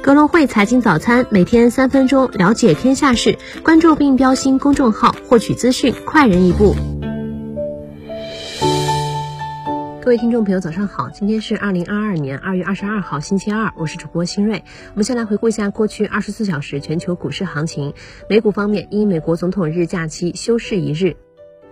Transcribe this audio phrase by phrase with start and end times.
[0.00, 6.74] 格隆汇财经早餐，每天三分钟了解天下事，关注并标新公众号，获取资讯快人一步。
[10.00, 14.64] 各位听众朋友，早上好，今天是二零二二年二月二十二号，星期二，我是主播新瑞。
[14.90, 17.94] 我们先来回顾一下过去二十四小时全球股市行情。
[18.28, 21.16] 美股方面，因美国总统日假期休市一日。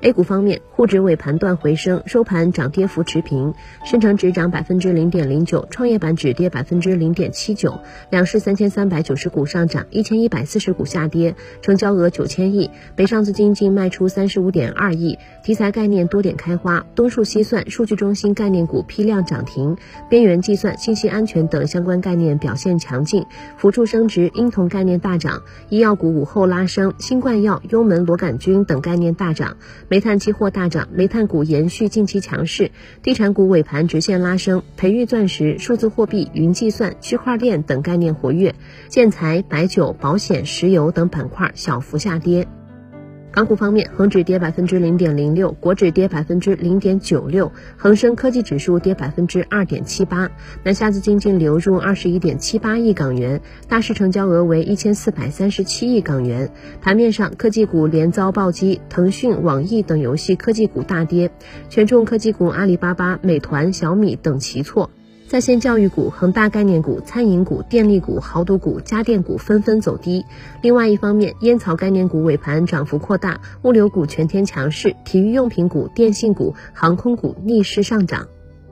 [0.02, 3.52] A 股方面，沪指尾盘段回升，收盘涨跌幅持平，
[3.84, 7.78] 深成指涨百分之零点零九，创业板指跌百分之零点七九，
[8.08, 19.76] 两市三千三百九十股上涨，一千一百四十股下跌，成交额九千亿，北上资金净卖出三十五点二亿，题材概念多点开花，东数西算、数据中心概念股批量涨停，
[20.08, 23.26] 边缘计算、信息安全等相关概念表现强劲，
[23.58, 29.58] 辅助升值、婴童概念大涨，医药股午后拉升，新冠药、幽门螺杆菌等概念大涨。
[29.90, 32.70] 煤炭期货大涨，煤炭股延续近期强势，
[33.02, 38.54] 地产股尾盘直线拉升，培育钻石、数字货币、云计算、区块链等概念活跃，
[38.86, 42.46] 建材、白酒、保险、石油等板块小幅下跌。
[43.32, 50.28] 港股方面，恒指跌百分之零点零六，国指跌百分之零点九六，恒生科技指数跌百分之二点七八。
[50.64, 56.50] 南下资金净流入二十一点七八亿港元，大市成交额为一千四百三十七亿港元。
[56.82, 61.30] 盘面上，科技股连遭暴击，腾讯、网易等游戏科技股大跌，
[61.68, 64.90] 权重科技股阿里巴巴、美团、小米等齐挫。
[65.30, 70.26] 在线教育股、恒大概念股、餐饮股、电力股、豪赌股、家电股纷纷走低。
[70.60, 78.26] 另外一方面，烟草概念股尾盘涨幅扩大，物流股全天强势，体育用品股、电信股、航空股逆势上涨。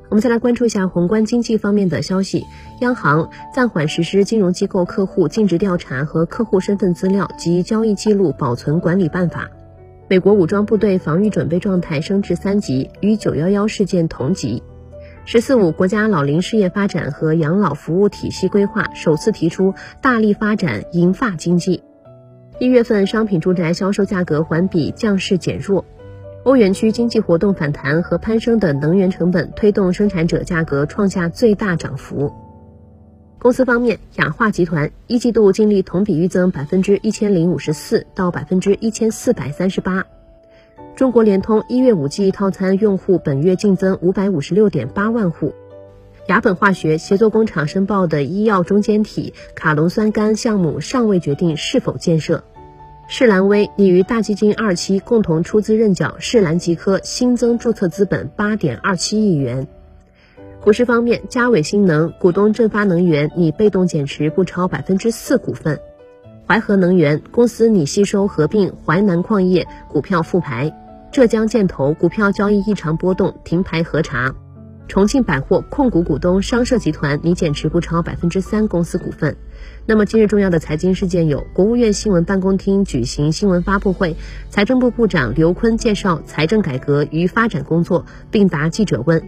[0.08, 2.42] 我们再来关注一下宏观经济方面的消息：
[2.80, 9.48] 央行暂缓实施金融机构客户尽职调查和客户身份资料及交易记录保存管理办法。
[10.08, 14.60] 美国武装部队防御准备状态升至三级，与九幺幺事件同级。
[15.30, 21.82] 十四五国家老龄事业发展和养老服务体系规划首次提出大力发展银发经济。
[22.58, 25.84] 一月份商品住宅销售价格环比降势减弱。
[26.44, 32.32] 欧元区经济活动反弹和攀升的能源成本推动生产者价格创下最大涨幅。
[33.38, 40.06] 公司方面，雅化集团一季度净利同比预增百分之一千零五十四到百分之一千四百三十八。
[40.98, 45.54] 中国联通一月五 G 套餐用户本月净增五百五十六点八万户。
[46.26, 52.42] 雅本化学协作工厂申报的医药中间体卡龙酸苷项目尚未决定是否建设。
[53.06, 59.68] 世兰威拟与大基金二期共同出资认缴世兰吉科新增注册资本八点二七亿元。
[60.60, 65.78] 股市方面，嘉伟新能股东振发能源拟被动减持不超百分之四股份。
[66.48, 70.74] 淮河能源公司拟吸收合并淮南矿业股票复牌。
[71.10, 74.34] 浙江建投股票交易异常波动，停牌核查。
[74.88, 79.36] 重庆百货控股股东商社集团拟减持不超百分之三公司股份。
[79.84, 84.16] 那么今日重要的财经事件有：国务院新闻办公厅举行新闻发布会，
[84.48, 89.20] 财政部部长刘昆介绍财政改革与发展工作，并答记者问；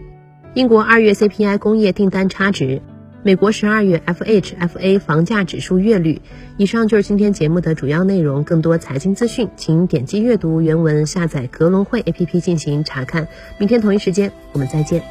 [0.53, 2.81] 英国二月 CPI 工业订单差值。
[3.23, 6.21] 美国十二月 FHFA 房价指数月率。
[6.57, 8.43] 以上就是今天节目的主要内容。
[8.43, 13.27] 更多财经资讯，请点击阅读原文，下载格隆汇 APP 进行查看。
[13.59, 15.03] 明天同一时间，我们再见。